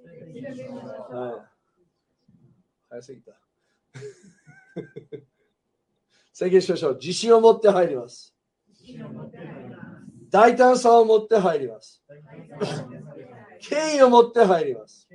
[0.00, 1.14] う。
[1.14, 1.40] はい。
[2.90, 3.32] 早すぎた。
[6.32, 6.94] 宣言しましょう。
[6.96, 8.34] 自信を持って入ります。
[10.30, 12.02] 大胆さを持って入ります。
[13.68, 15.08] 権威を持って入ります。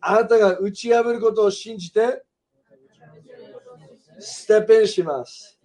[0.00, 2.24] あなたが打ち破ることを信じて、
[4.18, 5.58] ステップインします。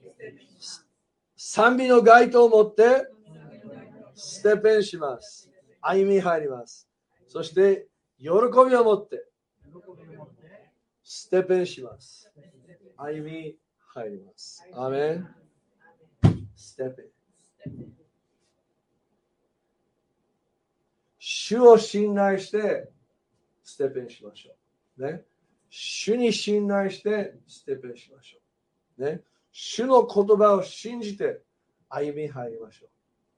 [1.35, 3.07] 賛美の街灯を持って、
[4.15, 5.49] ステップインします。
[5.81, 6.89] 歩み入ります。
[7.27, 8.29] そして、喜び
[8.75, 9.25] を持って、
[11.03, 12.31] ステップインします。
[12.97, 14.63] 歩み入ります。
[14.73, 15.27] アメン。
[16.55, 17.09] ステップイン。
[21.49, 22.91] 主を信頼して、
[23.63, 24.55] ステップインしましょ
[24.99, 25.03] う。
[25.03, 25.25] ね。
[25.67, 28.38] 主に信頼して、ステップインしましょ
[28.99, 29.03] う。
[29.03, 29.23] ね。
[29.51, 31.41] 主の言葉を信じて、
[31.89, 32.89] 歩み入りましょう。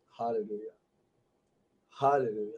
[0.09, 0.73] ハレルヤ。
[1.89, 2.53] ハレル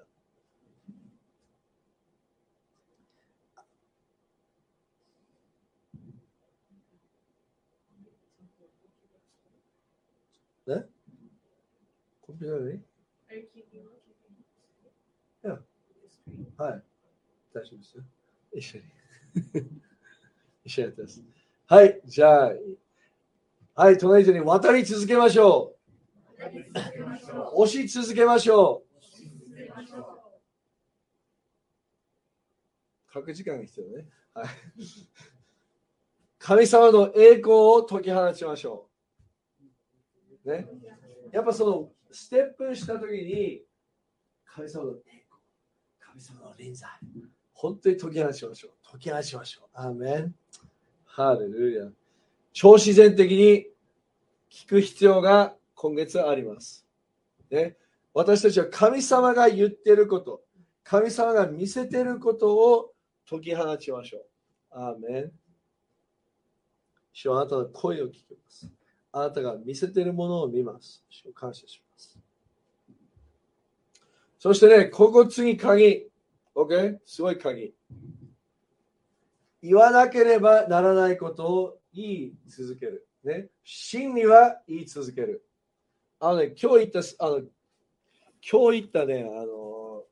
[10.66, 10.76] ヤ。
[10.76, 10.86] ね？
[12.22, 12.82] コンピューターに
[16.58, 16.84] はい。
[17.54, 18.04] 大丈夫ですよ。
[18.54, 18.84] 一緒に。
[20.66, 21.24] 一緒やってます。
[21.68, 22.02] はい。
[22.06, 22.52] じゃあ、
[23.76, 23.98] はい。
[23.98, 25.84] 隣人に渡り続けましょう。
[27.56, 28.94] 押し続けましょう。
[33.14, 34.08] 書く時間が必要ね。
[34.34, 34.48] はい。
[36.40, 38.90] 神様の栄光を解き放ちましょ
[40.46, 40.50] う。
[40.50, 40.68] ね。
[41.32, 43.64] やっぱそのステップしたときに、
[44.46, 45.23] 神様の栄、
[46.14, 46.90] 神様の臨在、
[47.54, 48.72] 本当に解き放ちましょう。
[48.92, 49.70] 解き放ちましょう。
[49.74, 50.36] アーメン。
[51.06, 51.88] ハレルヤ。
[52.52, 53.66] 超自然的に
[54.52, 56.86] 聞く必要が今月あります。
[57.50, 57.78] ね、
[58.14, 60.44] 私たちは神様が言っていること、
[60.84, 62.92] 神様が見せていることを
[63.28, 64.26] 解き放ちましょう。
[64.70, 65.32] アーメン。
[67.12, 68.72] 主はあなたの声を聞きます。
[69.12, 71.04] あなたが見せているものを見ます。
[71.10, 71.83] 主を感謝します。
[74.44, 76.06] そしてね、ここ次鍵。
[76.54, 76.98] OK?
[77.06, 77.74] すごい鍵。
[79.62, 83.08] 言わなければならないことを言い続ける。
[83.24, 83.48] ね。
[83.64, 85.46] 真理は言い続ける。
[86.20, 90.04] あのね、今日言った、あの、今日言ったね、あの、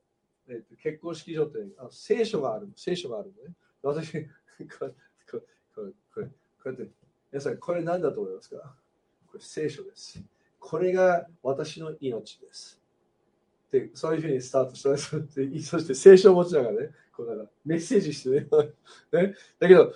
[0.48, 2.72] えっと、結婚式場ってあの聖書がある。
[2.74, 3.54] 聖書があるのね。
[3.82, 4.92] 私、これ、
[5.30, 5.42] これ、
[5.74, 6.32] これ、これこ
[6.64, 6.88] うやって、
[7.30, 8.74] 皆さん、これ何だと思いますか？
[9.30, 10.24] これ聖書です。
[10.58, 12.80] これが私の命です。
[13.72, 18.46] で、そういうふうにスタートしたそしてそして聖書を持ちながらね、こうなんかメッセージしてね。
[19.12, 19.94] ねだけど、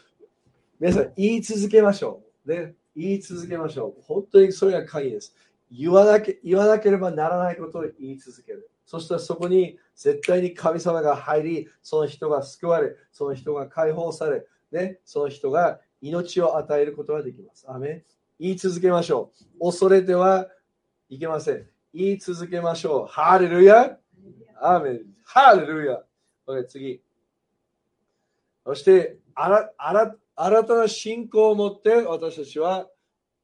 [0.81, 2.51] 皆さん、言い続けましょう。
[2.51, 4.03] ね、言い続けましょう。
[4.03, 5.37] 本当にそれが鍵です。
[5.71, 8.71] 言わなけ言わなければならないことを言い続ける。
[8.87, 17.67] そしたらそこに絶対に神様が入り、その人が救われ、その人が解放され、ね、その人が命を与えることができます。
[17.69, 18.05] アメ
[18.39, 19.67] 言い続けましょう。
[19.67, 20.49] 恐れては
[21.09, 21.76] いけません。
[21.97, 23.07] 言い続けましょう。
[23.07, 23.97] ハレルヤ
[24.61, 25.01] アーメン。
[25.25, 26.03] ハレルヤ
[26.47, 27.03] OK 次。
[28.67, 32.87] そして、あらあら新たな信仰を持って私たちは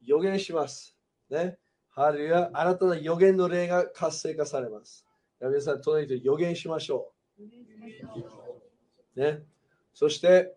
[0.05, 0.95] 予言します。
[1.31, 1.57] ね。
[1.89, 5.03] ハレルヤ新たな予言の霊が活性化されます。
[5.41, 9.19] 皆さん、隣で予言しましょう。
[9.19, 9.41] ね。
[9.95, 10.55] そして、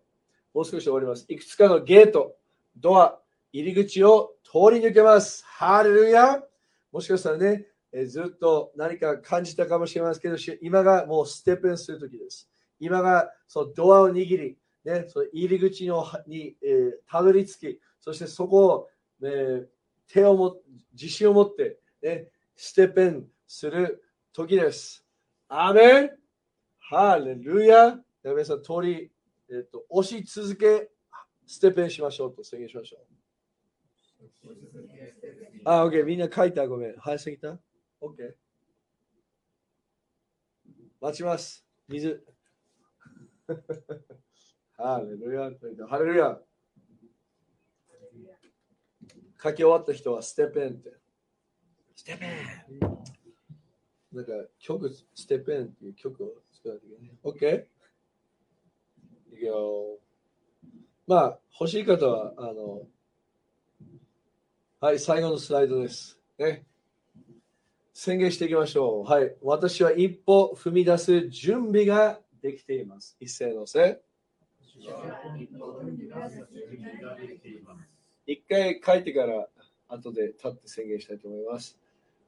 [0.53, 1.25] もう少し終わります。
[1.29, 2.35] いくつかのゲート、
[2.75, 3.19] ドア、
[3.51, 5.43] 入り口を通り抜けます。
[5.47, 6.43] ハレルヤ
[6.91, 7.65] もしかしたらね、
[7.97, 12.47] えーずっと何か感じたかもしれませんけど、し今がもうステップインするときです。
[12.79, 18.89] 今がそのドアを握り、ね、その入り口のに、えーたどり着き、そしてそこを、
[19.23, 19.67] えー
[20.09, 20.61] 手をも
[20.93, 25.03] 自信を持って、ね、ステップインする時です。
[25.49, 26.11] アーメン
[26.79, 29.11] ハレルヤ皆さん、通り、
[29.49, 30.89] えーと、押し続け、
[31.45, 33.01] ステップインしましょうと宣言しましょう。
[35.65, 36.05] あ、OK。
[36.05, 36.65] みんな書いた？
[36.67, 36.95] ごめん。
[36.97, 37.59] 早すぎた？
[38.01, 38.35] ?OK。
[40.99, 41.65] 待ちます。
[41.87, 42.25] 水。
[44.77, 45.51] ハレルヤ。
[45.87, 46.41] ハレルヤ。
[49.41, 50.93] 書き終わった人はステップインって。
[51.95, 53.07] ステップイン
[54.11, 57.61] なんか曲、ステップインっていう曲を作らないといけない。
[57.61, 57.65] OK?
[59.35, 59.99] いくよ。
[61.05, 62.87] まあ、欲しい方は、あの、
[64.79, 66.19] はい、最後のスライドです。
[66.37, 66.65] ね。
[67.99, 69.11] 宣言していきましょう。
[69.11, 69.35] はい。
[69.41, 73.17] 私は一歩踏み出す準備ができています。
[73.19, 73.99] 一斉のせ。
[78.27, 79.47] 一回書いてから
[79.89, 81.75] 後で立って宣言したいと思います。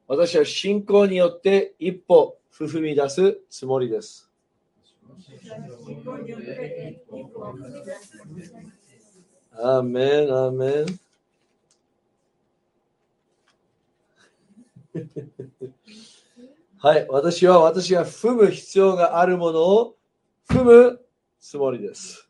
[0.08, 4.28] 私は信仰によって一歩踏み出すつもりです。
[9.52, 11.09] アーメン、アーメン。
[16.82, 19.98] はい、私は私が踏む必要があるものを
[20.48, 21.06] 踏む
[21.40, 22.30] つもりです。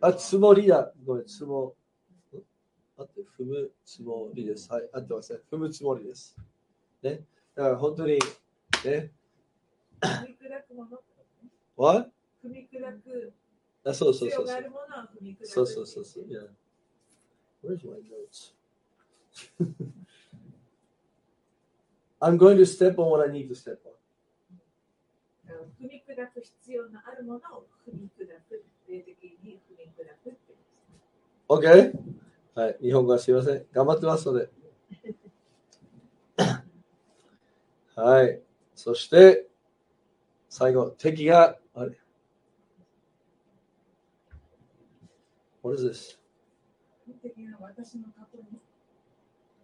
[0.00, 0.92] あ、つもりだ。
[1.04, 1.74] ごめん、つも。
[2.34, 2.42] ん？
[2.98, 4.70] あって、踏むつもりです。
[4.70, 5.40] はい、あってますね。
[5.50, 6.36] 踏むつもりです。
[7.02, 7.24] ね。
[7.54, 8.20] だから本当に、ね。
[10.00, 11.02] 踏み砕くもの
[11.76, 12.10] ？What?
[12.44, 13.32] 踏み砕く
[13.84, 14.60] あ、そうそうそうそう必要があ。
[14.60, 15.46] るものは踏み砕く。
[15.46, 16.24] そうそうそうそう。
[16.24, 16.48] Yeah.
[17.64, 18.54] Where's my notes?
[22.24, 23.92] I'm going to step on what I need to step on.
[25.78, 28.64] 踏み砕く必要のあるものを踏み砕く。
[28.88, 30.54] 霊的に踏み砕くって
[31.48, 31.92] OK?
[32.54, 33.66] はい、日本語はすいません。
[33.72, 34.48] 頑張ってますので。
[37.94, 38.40] はい。
[38.74, 39.46] そして、
[40.48, 41.98] 最後、敵が、あれ
[45.62, 46.18] ?What is this?
[47.22, 48.60] 敵が私の過去に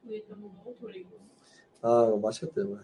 [0.07, 1.39] 増えたものを取り込む。
[1.82, 2.80] ああ、間違ってる。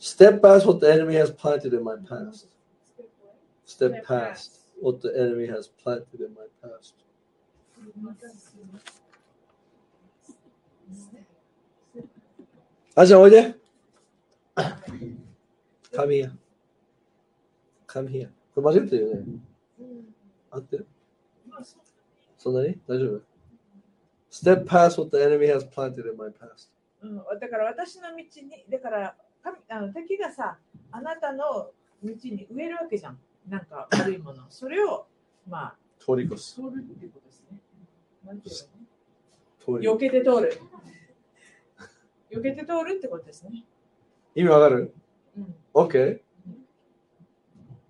[0.00, 2.48] Step past what the enemy has planted in my past.
[3.66, 6.94] Step past what the enemy has planted in my past.
[12.94, 13.54] あ、じゃあおいで。
[15.92, 16.32] Come here.
[17.86, 18.28] Come here.
[18.54, 19.24] これ間違ってるよね。
[20.50, 20.86] 合ってる
[21.48, 21.80] まあそう
[22.38, 23.22] そんなに大丈夫
[24.30, 26.69] ?Step past what the enemy has planted in my past.
[27.01, 30.57] うん、だから私の道に、だから神あの敵がさ、
[30.91, 31.71] あなたの道
[32.03, 33.19] に植えるわけじゃん。
[33.47, 34.43] なんか悪いもの。
[34.49, 35.07] それを、
[35.47, 36.55] まあ、通り越す。
[36.55, 37.57] 通るっていうことですね。
[38.23, 38.65] なんていう通
[39.71, 40.61] のり避けて通る。
[42.31, 43.65] 避けて通るってことですね。
[44.35, 44.93] 意味わかる？
[45.37, 46.21] うん、?OK?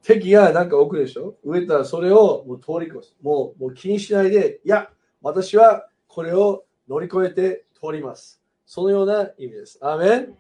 [0.02, 1.36] 敵がなんか置くでしょ？
[1.44, 3.16] 植えたらそれをもう通り越す。
[3.22, 4.90] もうもう気にしないで、いや、
[5.22, 8.41] 私はこれを乗り越えて通ります。
[8.74, 9.78] そのような意味です。
[9.82, 10.34] アーメン。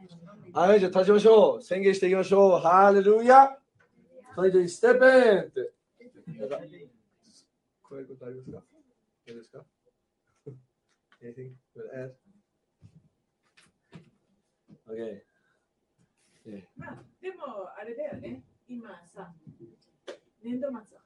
[0.54, 1.62] アーメンじゃ立ちましょう。
[1.62, 2.60] 宣言していきましょう。
[2.62, 3.58] ハレルヤ。
[4.38, 5.74] はい、ステップンって。
[6.48, 8.64] 加えることありますか？
[9.28, 9.66] どうですか？
[11.22, 11.92] Anything Good
[14.88, 15.24] ad?Okay.
[16.48, 16.64] Yeah.
[16.78, 18.44] まあ、でも、あれだよね。
[18.70, 19.34] 今さ、
[20.42, 21.04] 年度末か。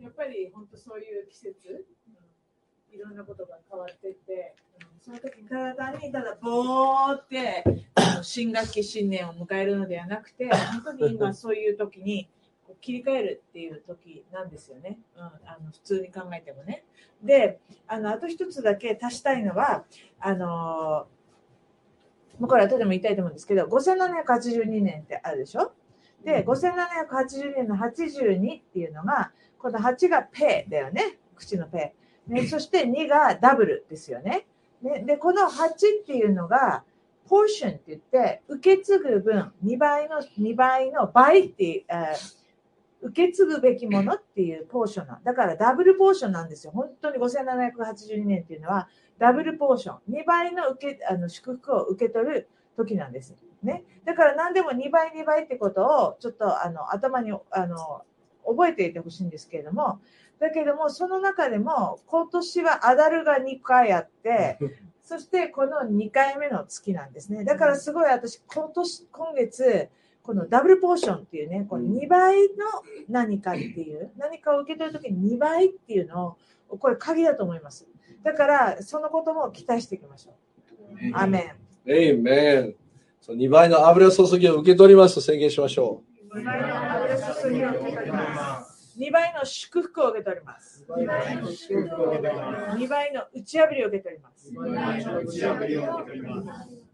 [0.00, 1.84] やっぱり本当そういう季節。
[2.94, 7.64] いろんなことが変わっていって、うん、その時体にただぼーって
[8.22, 12.28] 新学期新年を迎えるのではなくて本当に今そういう時に
[12.80, 16.84] 切り替えるっていう時なんですよね、うん、あの普通に考えてもね。
[17.22, 19.84] であのあと一つだけ足したいのは
[20.20, 21.06] あの
[22.38, 25.72] もうこれ後でも言いたいと思うんですけど5782年ってあるでしょ？
[26.24, 31.18] で5782年の82っていうのがこの8がペだよね。
[31.36, 31.94] 口のペ、
[32.26, 34.46] ね、そして2がダブルですよね。
[34.82, 35.68] ねでこの8
[36.02, 36.84] っていうのが
[37.28, 42.14] ポーションって言って受け継ぐ分2倍の2倍の倍っていう、え
[43.02, 46.72] 受け継ぐべきものっていうポーションなだからダブルポーションなんですよ。
[46.74, 50.14] 本当に5782年っていうのはダブルポーション。
[50.14, 53.34] 2倍の受けあの祝福を受け取る時なんです。
[53.62, 53.84] ね。
[54.06, 58.02] だから何でも2倍2倍ってことをちょっとあの頭にあの
[58.46, 60.00] 覚えていてほしいんですけれども
[60.38, 64.58] だけどもその中でも今年はアダルが2回あって
[65.02, 69.88] そしてこの2回目の月なんですねだからすごい私今年今月
[70.24, 72.64] このダブルポーションっていうね、この2倍の
[73.10, 76.38] 何かっていう、何かを受け取るときに2倍っていうの
[76.70, 77.86] を、これ鍵だと思います。
[78.22, 80.34] だから、そのことも期待していきましょう。
[81.12, 81.54] アメ
[81.84, 81.90] ン。
[81.90, 82.74] Amen。
[83.20, 86.02] そう2倍の油注ぎを受け取りますと宣言しましょ
[86.34, 88.53] 2倍の油注ぎを受け取ります。
[88.98, 90.84] 2倍の祝福を受け取ります。
[90.88, 91.06] 2
[92.88, 94.52] 倍の打ち破りを受け取ります。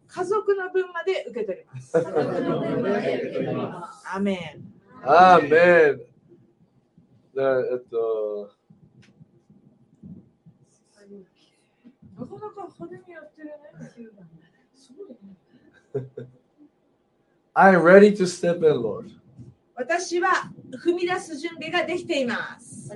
[0.08, 1.96] 家族の分まで受け取ります。
[4.12, 4.60] アメン。
[5.02, 5.06] う。
[5.06, 5.50] アーメン。
[7.32, 8.50] でえっと、
[12.18, 13.54] なかなか派手にやってるね。
[14.74, 15.36] すごいね。
[17.54, 19.19] I'm ready to step in, Lord.
[19.80, 20.52] 私は
[20.84, 22.92] 踏み出す準備ができています。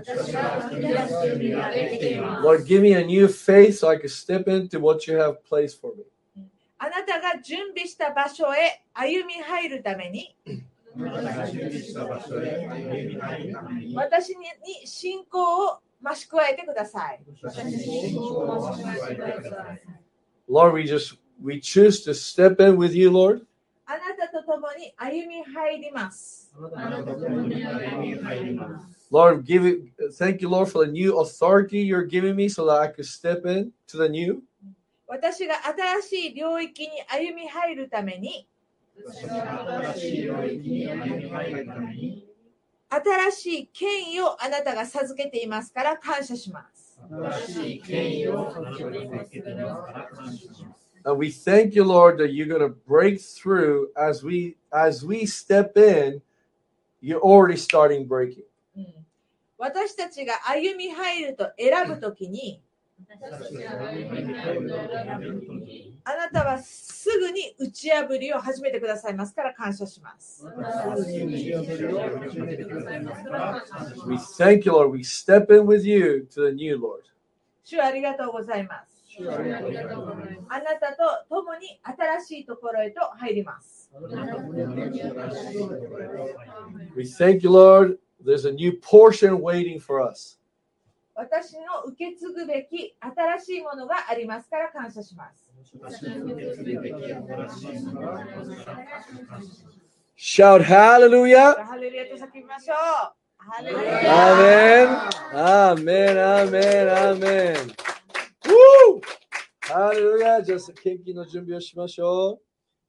[2.42, 5.80] Lord, give me a new faith so I can step into what you have placed
[5.80, 6.04] for me.
[6.76, 10.36] あなたが準備した場所へ歩み入るために、
[13.94, 17.20] 私にに信仰を増し加えてください。
[20.46, 23.46] Lord, we just we choose to step in with you, Lord.
[24.44, 26.52] 共に歩み入ります。
[29.10, 32.88] Lord, give it thank you, Lord, for the new authority you're giving me so that I
[32.88, 34.42] could step in to the new.
[35.06, 35.54] 私が
[36.02, 38.48] 新しい領域に歩み入るために、
[42.88, 46.98] 新しい権威をあなたが授けていますから感謝します。
[51.05, 56.21] And we thank you, Lord, that you're gonna break through as we as we step in,
[57.01, 58.43] you're already starting breaking.
[58.75, 58.99] うん
[59.59, 62.61] 私たちが歩み入ると選ぶときに、
[66.05, 70.45] あなたはすぐに打ち破りを始めてくださいますから感謝します。
[70.45, 70.51] We
[74.15, 74.91] thank you, Lord.
[74.91, 77.03] We step in with you to the new, Lord.
[77.65, 78.92] 主ありがとうございます。
[80.48, 83.90] あなたと共に新しいところへと入ります。
[86.96, 87.98] We thank you, Lord.
[88.24, 90.38] There's a new portion waiting for us.
[91.16, 95.50] 私の受け継ぐべき新しいものがありますから感謝します。
[100.16, 101.54] Shout hallelujah.
[101.64, 103.24] ハレルヤと叫びましょう。
[103.46, 104.88] Amen.
[105.34, 106.16] Amen.
[106.16, 106.88] Amen.
[106.88, 107.74] Amen.
[109.60, 110.42] ハレルヤ。
[110.42, 112.40] じゃあ、献金の準備をしましょ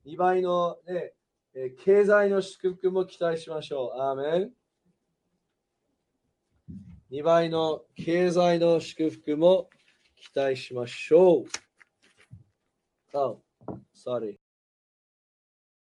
[0.06, 0.10] う。
[0.10, 1.14] 2倍のね、
[1.54, 4.02] え経済の祝福も期待しましょう。
[4.02, 4.52] アーメン。
[7.12, 9.70] 2倍の経済の祝福も
[10.18, 11.46] 期待しましょう。
[13.14, 13.36] あ、
[13.96, 14.45] sorry.